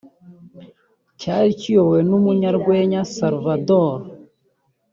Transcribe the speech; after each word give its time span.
cyari 1.19 1.49
kiyobowe 1.59 1.99
n’umunyarwenya 2.09 3.01
Salvador 3.15 3.97